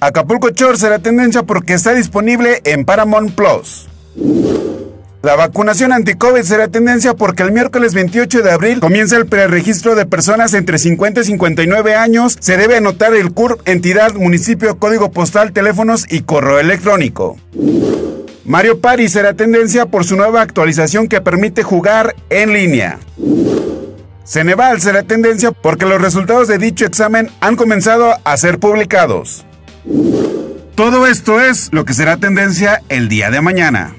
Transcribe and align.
Acapulco 0.00 0.48
Shore 0.48 0.76
será 0.76 0.98
tendencia 0.98 1.44
porque 1.44 1.74
está 1.74 1.94
disponible 1.94 2.60
en 2.64 2.84
Paramount 2.84 3.32
Plus. 3.34 3.88
La 5.22 5.36
vacunación 5.36 5.92
anti-COVID 5.92 6.42
será 6.42 6.68
tendencia 6.68 7.14
porque 7.14 7.42
el 7.42 7.52
miércoles 7.52 7.94
28 7.94 8.42
de 8.42 8.50
abril 8.50 8.80
comienza 8.80 9.16
el 9.16 9.26
preregistro 9.26 9.94
de 9.94 10.06
personas 10.06 10.54
entre 10.54 10.78
50 10.78 11.20
y 11.20 11.24
59 11.24 11.94
años. 11.94 12.36
Se 12.40 12.56
debe 12.56 12.78
anotar 12.78 13.14
el 13.14 13.32
CURP, 13.32 13.60
entidad, 13.68 14.14
municipio, 14.14 14.78
código 14.78 15.12
postal, 15.12 15.52
teléfonos 15.52 16.06
y 16.10 16.22
correo 16.22 16.58
electrónico. 16.58 17.36
Mario 18.44 18.80
Party 18.80 19.08
será 19.08 19.34
tendencia 19.34 19.86
por 19.86 20.04
su 20.04 20.16
nueva 20.16 20.40
actualización 20.40 21.08
que 21.08 21.20
permite 21.20 21.62
jugar 21.62 22.14
en 22.30 22.52
línea. 22.52 22.98
Ceneval 24.24 24.80
será 24.80 25.02
tendencia 25.02 25.52
porque 25.52 25.86
los 25.86 26.00
resultados 26.00 26.48
de 26.48 26.58
dicho 26.58 26.86
examen 26.86 27.30
han 27.40 27.56
comenzado 27.56 28.14
a 28.24 28.36
ser 28.36 28.58
publicados. 28.58 29.44
Todo 30.74 31.06
esto 31.06 31.40
es 31.40 31.68
lo 31.72 31.84
que 31.84 31.94
será 31.94 32.16
tendencia 32.16 32.82
el 32.88 33.08
día 33.08 33.30
de 33.30 33.40
mañana. 33.40 33.94